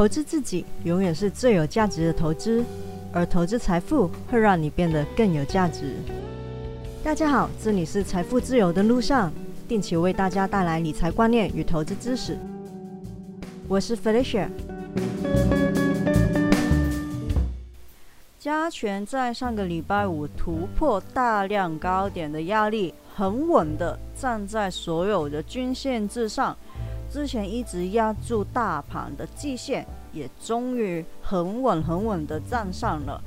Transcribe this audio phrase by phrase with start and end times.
[0.00, 2.64] 投资自己永远是最有价值的投资，
[3.12, 5.94] 而投资财富会让你变得更有价值。
[7.04, 9.30] 大家好，这里是财富自由的路上，
[9.68, 12.38] 定期为大家带来理财观念与投资知识。
[13.68, 14.48] 我是 Felicia。
[18.38, 26.56] 加权在上个礼拜五突破大量高点的压力，很稳的站在所有的均线之上。
[27.10, 33.20] 之前一直压住大盘的季线，也终于很稳很稳的站上了，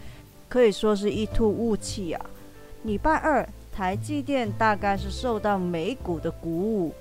[0.48, 2.26] 可以说是一吐雾气啊。
[2.84, 6.94] 礼拜二，台积电大概是受到美股的鼓舞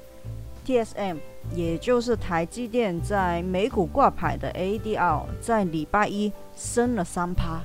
[0.67, 1.19] ，TSM
[1.55, 7.61] 也就是台积电在美股挂牌的 ADR，在礼拜一升了三趴。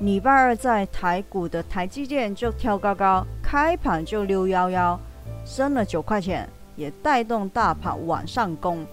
[0.00, 5.00] 礼拜二在台股的台积电就跳高高，开盘就六幺幺，
[5.46, 8.86] 升了九块钱，也带动大盘往上攻。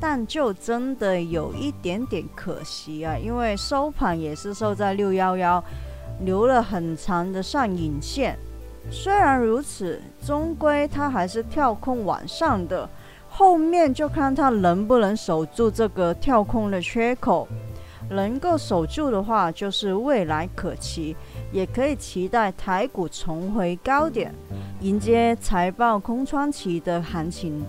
[0.00, 5.62] 但就真的有一点点可惜啊，因为收盘也是收在六幺幺，
[6.20, 8.36] 留了很长的上影线。
[8.90, 12.88] 虽然如此，终归它还是跳空往上的，
[13.28, 17.46] 后面就看它能不能守住这个跳空的缺口。
[18.10, 21.14] 能够守住的话，就是未来可期，
[21.52, 24.34] 也可以期待台股重回高点，
[24.80, 27.64] 迎接财报空窗期的行情。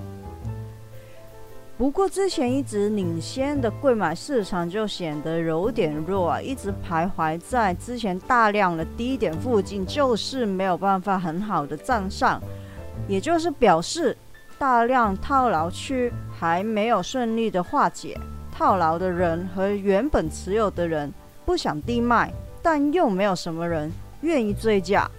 [1.77, 12.41] 不过之前一直领先的贵买市场就显得有点弱啊，一直徘徊在之前大量的低点附近，就是没有办法很好的站上，
[13.07, 14.17] 也就是表示
[14.57, 18.19] 大量套牢区还没有顺利的化解。
[18.51, 21.09] 套牢的人和原本持有的人
[21.45, 22.29] 不想低卖，
[22.61, 25.09] 但又没有什么人愿意追价。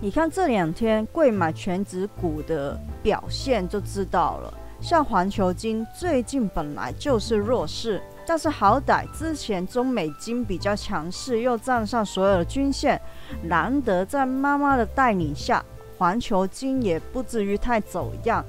[0.00, 4.54] 你看这两天贵买全指股的表现就知道了。
[4.80, 13.00] 像环球金最近本来就是弱势，但是好歹之前中美金比较强势，又站上所有的均线，
[13.42, 15.64] 难得在妈妈的带领下，
[15.98, 18.44] 环球金也不至于太走样。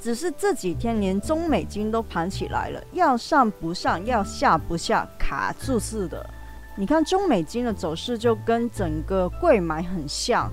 [0.00, 6.28] 只是这几天连中美金都盘起来了，要上不上，要下不下，卡住似的。
[6.74, 10.50] 你看中美金的走势就跟整个贵买很像，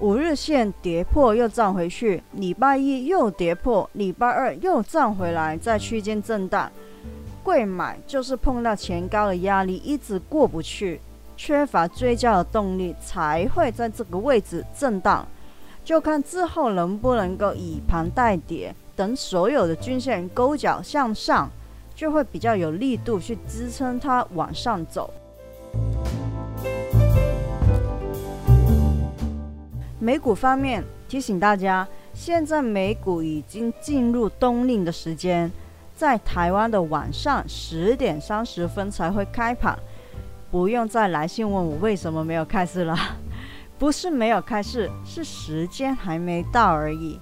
[0.00, 6.70] 五日线跌破又站回去，礼拜一又跌破，礼拜二又站回来，在区间震荡。
[7.42, 11.00] 贵买就是碰到前高的压力一直过不去，
[11.36, 15.26] 缺乏追加的动力，才会在这个位置震荡。
[15.82, 18.74] 就看之后能不能够以盘带跌。
[18.94, 21.50] 等所有的均线勾脚向上，
[21.94, 25.12] 就会比较有力度去支撑它往上走。
[29.98, 35.50] 美股方面提醒大家，现在美股已经进入冬令的时间，
[35.94, 39.78] 在台湾的晚上十点三十分才会开盘，
[40.50, 42.98] 不用再来信问我为什么没有开市了，
[43.78, 47.20] 不是没有开市，是时间还没到而已。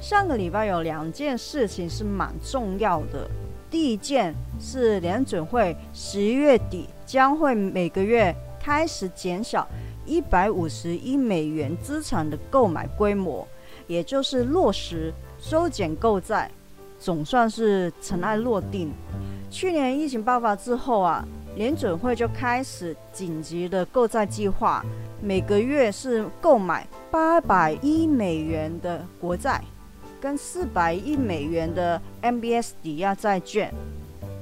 [0.00, 3.28] 上个礼拜有两件事情是蛮重要的。
[3.70, 9.66] 第一件是联准会十一月底将会每个月开始减少
[10.04, 13.46] 一百五十亿美元资产的购买规模，
[13.86, 16.50] 也就是落实收减购债，
[16.98, 18.92] 总算是尘埃落定。
[19.50, 24.84] 去年疫情爆发之后啊，联准会就开始紧急的购债计划，
[25.22, 29.62] 每个月是购买八百亿美元的国债。
[30.20, 33.72] 跟四百亿美元的 MBS 抵押债券，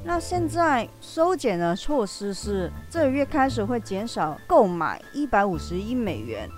[0.04, 6.48] 那现在收减的措施是这个月开始会减少购买一百五十亿美元，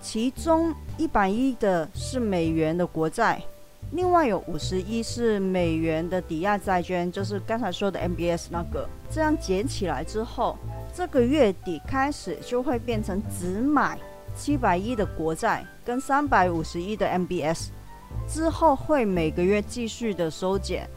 [0.00, 3.42] 其中一百亿的是美元的国债，
[3.92, 8.88] 另外有五十亿是美元的抵押债券，就是刚才说的 MBS 那个。
[9.10, 10.56] 这样减起来之后，
[10.94, 13.98] 这个月底开始就会变成只买
[14.34, 17.68] 七百亿的国债跟三百五十亿的 MBS。
[18.32, 20.88] 之后会每个月继续的收减，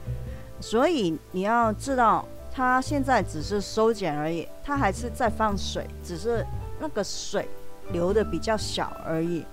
[0.61, 6.45] 所以你要知道，它现在只是收减而已，它还是在放水，只是
[6.79, 7.45] 那个水
[7.91, 9.43] 流的比较小而已。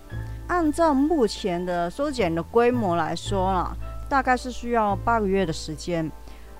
[0.46, 3.76] 按照目前的收减的规模来说啦，
[4.08, 6.08] 大概是需要八个月的时间，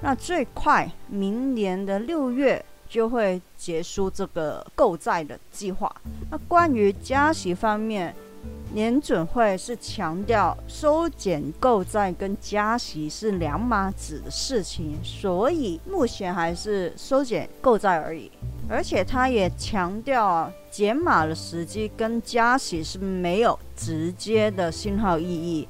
[0.01, 5.95] 那最快明年的六月就会结束这个购债的计划。
[6.31, 8.13] 那关于加息方面，
[8.75, 18.31] 年准会是强调收减购债跟加息是两码子的事情，所以目前还是收减购债而已。
[18.69, 25.69] 而且他也强调啊，减码的时机跟加息是没有直接的信号意义。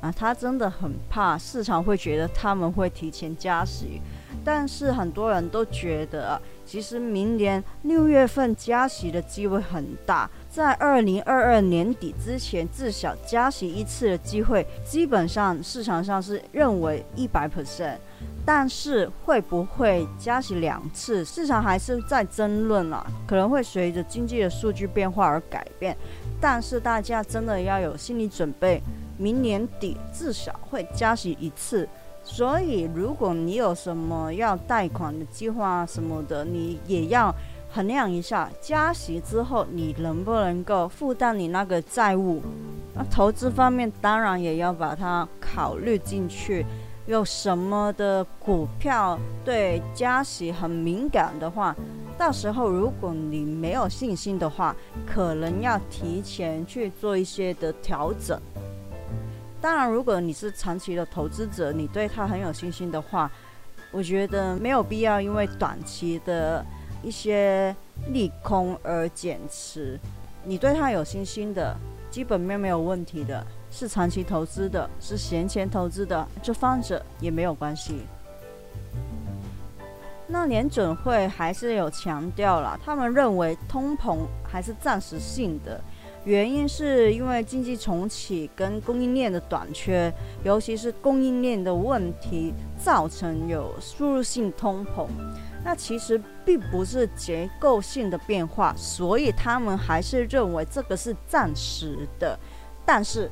[0.00, 4.02] 啊，他真的很怕市场会觉得他们会提前加息，
[4.44, 17.96] 但是很多人都觉得，其实明年六月份加息的机会很大，在二零二二年底之前至少加息一次的机会，基本上市场上是认为一百 percent，
[18.46, 25.96] 但是会不会加息两次，市场还是在争论啊，可能会随着经济的数据变化而改变，
[26.40, 28.80] 但是大家真的要有心理准备。
[29.18, 31.88] 明年底至少会加息一次，
[32.22, 37.34] 所以如果你有什么要贷款的计划什么的，你也要
[37.74, 42.40] 衡量一下加息之后你能不能够负担你那个债务。
[42.94, 46.64] 那投资方面当然也要把它考虑进去。
[47.06, 51.76] 有什么的股票对加息很敏感的话，
[52.16, 54.74] 到时候如果你没有信心的话，
[55.04, 58.40] 可能要提前去做一些的调整。
[59.60, 63.30] 当然，如果你是长期的投资者，你对它很有信心的话，
[63.90, 66.64] 我觉得没有必要因为短期的
[67.04, 67.74] 一些
[68.08, 69.98] 利空而减持。
[70.42, 71.76] 你对它有信心的，
[72.10, 78.00] 基本面没有问题的，是长期投资的，是闲钱投资的，就放着也没有关系。
[80.26, 85.80] 那联准会还是有强调了，他们认为通膨还是暂时性的。
[86.24, 90.10] 原因是因为经济重启跟供应链的短缺，
[90.42, 95.06] 尤其是供应链的问题，造成有输入性通膨。
[95.64, 102.38] 那其实并不是结构性的变化，所以他们还是认为这个是暂时的。
[102.84, 103.30] 但是，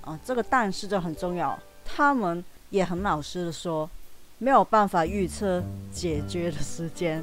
[0.00, 3.88] 啊，这个但是就很重要，他们也很老实的说，
[4.38, 5.62] 没有办法预测
[5.92, 7.22] 解决的时间，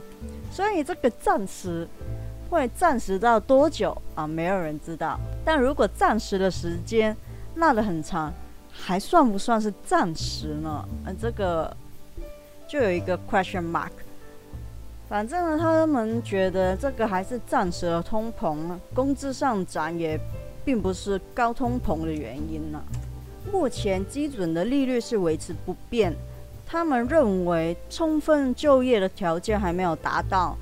[0.51, 1.87] 所以这个暂时。
[2.49, 4.25] 会暂时到多久啊？
[4.25, 5.19] 没有人知道。
[5.43, 7.13] 但如果暂时的时间
[7.55, 8.33] 拉得很长，
[8.71, 10.87] 还算不算是暂时呢？
[11.03, 11.75] 呃，这个
[12.65, 13.91] 就有一个 question mark。
[15.09, 18.57] 反正呢，他们觉得这个还是暂时的通膨，
[18.93, 20.19] 工资上涨也
[20.65, 22.81] 并不是高通膨的原因呢。
[23.51, 26.13] 目前基准的利率是维持不变，
[26.65, 30.57] 他们认为充分就业的条件还没有达到。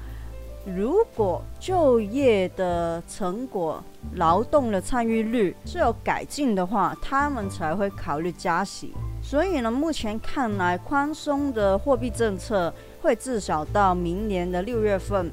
[0.63, 3.83] 如果就业的成果、
[4.13, 8.93] 劳动的参与率是有改进的话，他们才会考虑加息。
[9.27, 15.31] 所以呢，目前看来，宽松的货币政策会至少到明年的六月份。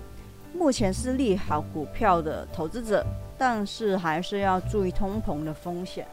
[0.54, 3.04] 目前是利好股票的投资者，
[3.36, 6.06] 但是还是要注意通膨的风险。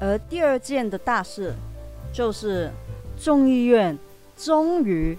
[0.00, 1.52] 而第二件的大事，
[2.10, 2.70] 就是
[3.22, 3.96] 众议院
[4.36, 5.16] 终于。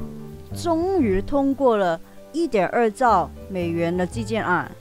[0.55, 1.99] 终于通过了
[2.31, 4.71] 1.2兆美元的基建案。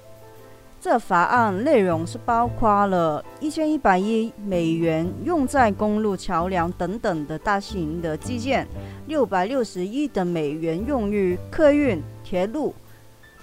[0.79, 8.67] 这法案内容是包括了一千一百亿美元用在公路、桥梁等等的大型的基建，
[9.07, 12.73] 六百六十亿的美元用于客运、铁路，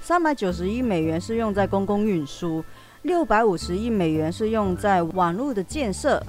[0.02, 2.64] 三百九十亿美元是用在公共运输，
[3.02, 6.24] 六百五十亿美元是用在网络的建设。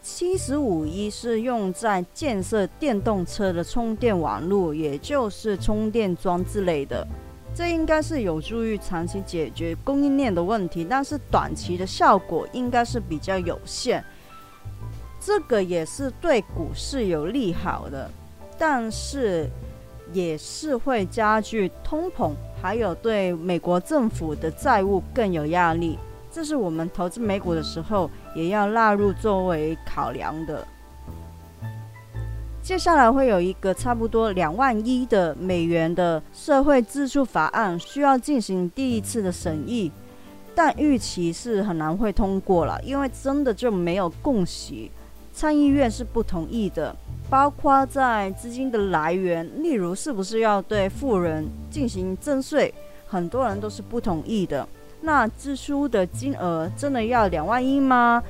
[0.00, 7.06] 七十五亿是用在建设电动车的充电网络，也就是充电桩之类的。
[7.54, 14.04] 这应该是有助于长期解决供应链的问题，但是短期的效果应该是比较有限。
[15.20, 18.08] 这个也是对股市有利好的，
[18.56, 19.50] 但是
[20.12, 22.32] 也是会加剧通膨，
[22.62, 25.98] 还有对美国政府的债务更有压力。
[26.30, 30.64] 这是我们投资美股的时候也要纳入作为考量的。
[32.68, 39.90] 接下来会有一个差不多两万亿的美元的社会支出法案需要进行第一次的审议，
[40.54, 44.86] 但预期是很难会通过了，因为真的就没有共识，
[45.32, 46.94] 参议院是不同意的，
[47.30, 52.74] 包括在资金的来源，例如是不是要对富人进行征税，
[53.06, 54.68] 很多人都是不同意的。
[55.00, 58.22] 那支出的金额真的要两万亿吗？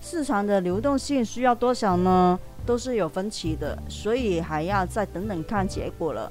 [0.00, 2.36] 市场的流动性需要多少呢？
[2.66, 6.30] 都是有分歧的，所以还要再等等看结果了。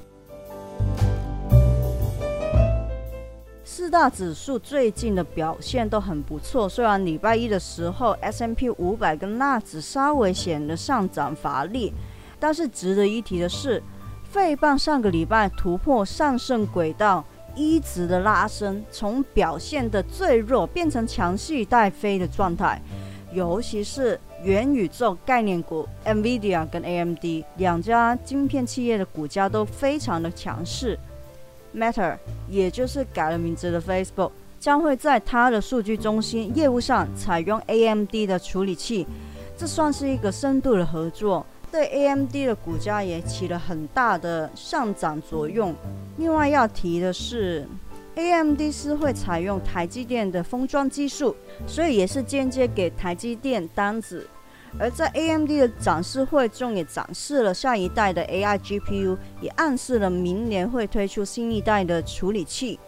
[3.63, 11.93] 四大指数最近的表现都很不错，虽然礼拜一的时候 S M P 五百跟纳指稍微显得上涨乏力，
[12.39, 13.81] 但是值得一提的是，
[14.23, 17.23] 费半上个礼拜突破上升轨道。
[17.55, 22.81] 一直的拉升，从表现的最弱变成强势带飞的状态，
[23.31, 27.23] 尤其是元宇宙概念股 NVIDIA 跟 AMD
[27.55, 30.99] 两家晶片企业的股价都非常的强势。
[31.73, 32.17] Meta，
[32.49, 39.07] 也就是改了名字的 Facebook，将会在它的数据中心业务上采用 AMD 的处理器，
[39.57, 45.73] 这算是一个深度的合作，对 AMD 的股价也起了很大的上涨作用。
[46.17, 47.65] 另外要提的是
[48.15, 51.33] ，AMD 是会采用台积电的封装技术，
[51.65, 54.27] 所以也是间接给台积电单子。
[54.79, 62.79] 而在 AMD 的展示会中，也展示了下一代的 AI GPU，也暗示了明年会推出新一代的处理器。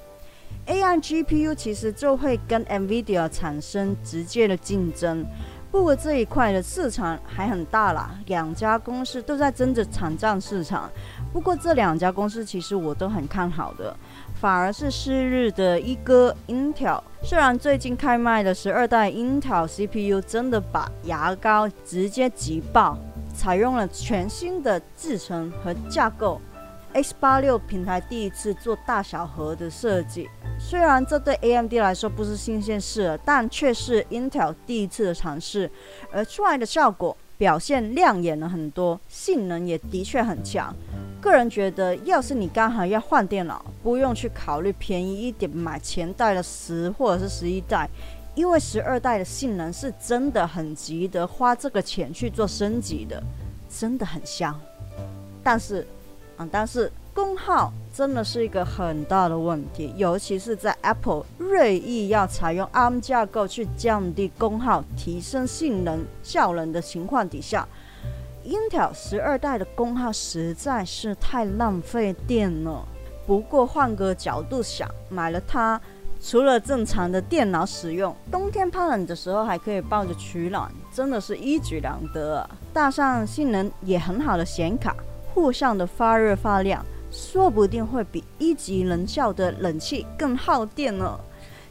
[0.67, 5.23] AI GPU 其实就会跟 NVIDIA 产生直接的竞争，
[5.71, 10.89] 不过这一块的市场还很大啦，两家公司都在争着抢占市场。
[11.31, 13.95] 不过这两家公司其实我都很看好的，
[14.39, 22.97] 反而是昔日的一哥 Intel，虽然最近开卖的十二代 Intel CPU 真的把牙膏直接挤爆，
[23.33, 26.39] 采用了全新的制程和架构。
[26.93, 35.69] X 八六平台第一次做大小核的设计，虽然这对 AMD 来说不是新鲜事，但却是 Intel 第一次的尝试，
[36.11, 40.73] 而出来的效果表现亮眼了很多，性能也的确很强。
[41.25, 47.89] 个人觉得，要是你刚好要换电脑，不用去考虑便宜一点买前代的十或者是十一代，
[48.35, 53.21] 因为十二代的性能是真的很值得花这个钱去做升级的，
[53.67, 54.57] 真的很香。
[55.43, 55.85] 但是。
[56.37, 67.65] 啊，但是功耗真的是一个很大的问题，尤其是在 Apple 锐意要采用 ARM 架构去降低功耗、提升性能效能的情况底下
[68.45, 72.87] ，Intel 十二代的功耗实在是太浪费电了。
[73.27, 75.81] 不过换个角度想，买了它，
[76.21, 82.47] 除了正常的电脑使用，冬天怕冷的时候还可以抱着取暖，真的是一举两得。
[82.71, 84.95] 搭上性能也很好的显卡。
[85.33, 91.19] 互相的发热发亮，说不定会比一级能效的冷气更耗电呢。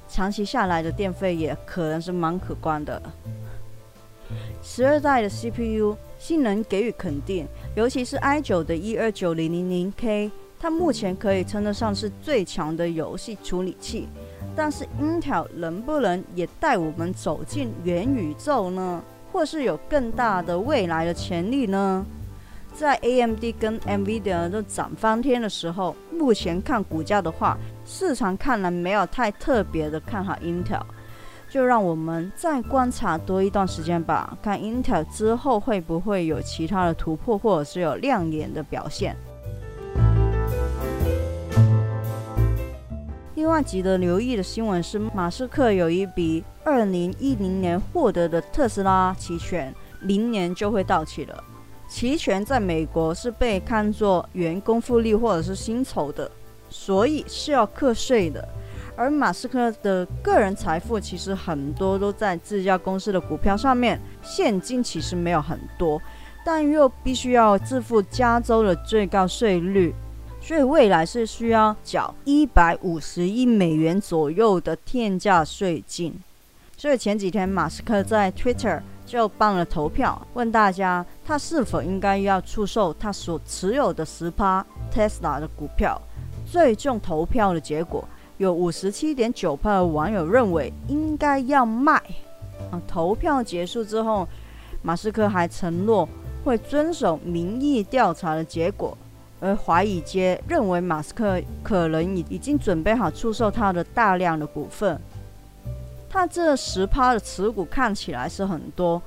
[0.06, 3.00] 长期下来的电费也可能是蛮可观的。
[4.62, 14.08] 十二代的 CPU 性能给予肯定，尤其是 i9 的 12900K，它目前可以称得上是最强的游戏处理器。
[14.56, 19.02] 但是 Intel 能不能也带我们走进元宇宙呢？
[19.30, 22.06] 或是有更大的未来的潜力呢？
[22.72, 30.80] 在 AMD 跟 NVIDIA 都涨翻天的时候，目前看股价的话，市场看来没有太特别的看好 Intel，
[31.54, 39.14] 就让我们再观察多一段时间吧，看 Intel 之后会不会有其他的突破，或者是有亮眼的表现。
[43.36, 51.44] 另外值得留意的新闻是，马斯克有一笔2010年获得的特斯拉期权，明年就会到期了。
[51.88, 56.28] 期权在美国是被看作员工福利或者是薪酬的，
[56.68, 58.44] 所以是要课税的。
[58.96, 66.00] 而马斯克的个人财富其实很多都在自家公司的股票上面，现金其实没有很多，
[66.44, 69.94] 但又必须要支付加州的最高税率，
[70.40, 76.14] 所以未来是需要缴一百五十亿美元左右的天价税金。
[76.76, 78.80] 所以前几天马斯克在 Twitter。
[79.06, 86.00] 就办了投票，问大家他是否应该要出售他所持有的十趴 Tesla 的股票。
[86.46, 88.02] 最终投票的结果，
[88.38, 91.94] 有五十七点九趴的网友认为应该要卖。
[92.70, 94.26] 啊，投票结束之后，
[94.82, 96.08] 马斯克还承诺
[96.44, 98.96] 会遵守民意调查的结果，
[99.40, 104.98] 而华尔街认为马斯克可能已已经准备好出售他的大量的股份。
[106.08, 109.02] 他这十趴的持股看起来是很多，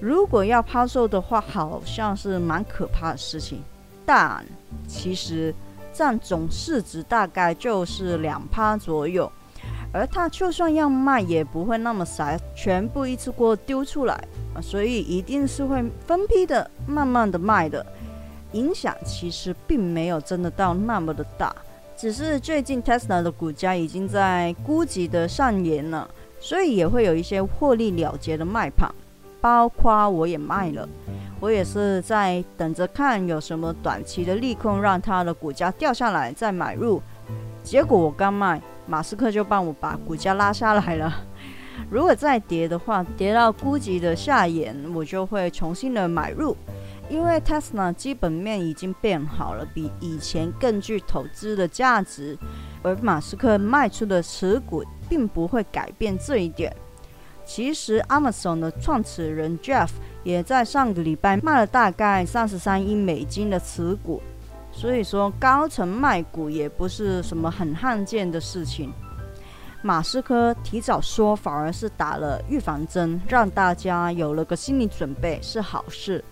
[0.00, 3.62] 如果要抛售的话，好像是蛮可怕的事情。
[4.04, 4.44] 但
[4.88, 5.54] 其实
[5.98, 9.28] 占总市值大概就是两趴左右，
[9.92, 14.16] 而他就算要卖，也不会那么傻，全部一次过丢出来，
[14.62, 17.84] 所以一定是会分批的、慢慢的卖的。
[18.52, 21.52] 影响其实并没有真的到那么的大，
[21.96, 26.08] 只是最近 Tesla 的股价已经在估值的上沿了。
[26.40, 28.88] 所以也会有一些获利了结的卖盘，
[29.40, 30.88] 包括我也卖了，
[31.40, 37.02] 我也是在等着看有什么短期的利空让它的股价掉下来再买入。
[37.62, 41.12] 结果我刚卖，马斯克就帮我把股价拉下来了。
[41.90, 46.56] 如果再跌的话，跌到估值的下沿，我就会重新的买入，
[47.08, 52.36] 因为 Tesla 基本面已经变好了，比以前更具投资的价值，
[52.82, 54.84] 而马斯克卖出的持股。
[55.08, 56.70] 并不会改变这一点。
[57.42, 59.88] 其实，Amazon 的创始人 Jeff
[60.24, 64.20] 也在上个礼拜卖了大概三十三亿美金的持股，
[64.72, 68.92] 所以说高层卖股也不是什么很罕见的事情。
[69.80, 76.22] 马斯克提早说，反而是打了预防针，让大家有了个心理准备，是好事。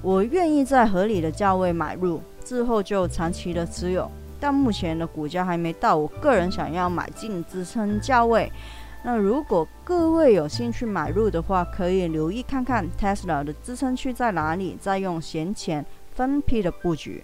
[0.00, 4.10] 我愿意在合理的价位买入，之后就长期的持有。
[4.38, 8.50] 但目前的股价还没到我个人想要买进支撑价位。
[9.06, 15.84] 那如果各位有兴趣买入的话，可以留意看看 Tesla 的支撑区在哪里，再用闲钱
[16.14, 17.22] 分批的布局。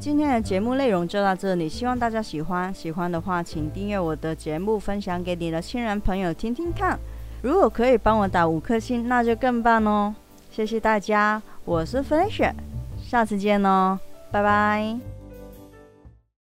[0.00, 2.72] 今天的节目内容就到这里，希望大家喜欢。
[2.72, 6.98] 喜欢的话，请订阅我的节目，分享给你的亲人朋友听听看。
[7.42, 10.14] 如果可以帮我打五颗星，那就更棒哦！
[10.50, 12.52] 谢谢大家，我是 Felicia，
[13.02, 13.98] 下次见哦，
[14.30, 15.13] 拜拜。